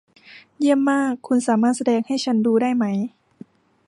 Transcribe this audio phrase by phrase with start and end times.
[0.59, 2.85] เยี่ยมมาก คุณสามารถแสดงให้ฉันดูได้ไหม